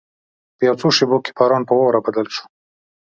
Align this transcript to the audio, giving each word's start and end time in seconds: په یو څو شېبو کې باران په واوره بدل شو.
په 0.57 0.61
یو 0.67 0.75
څو 0.81 0.87
شېبو 0.97 1.17
کې 1.25 1.31
باران 1.37 1.63
په 1.67 1.73
واوره 1.77 1.99
بدل 2.05 2.27
شو. 2.35 2.43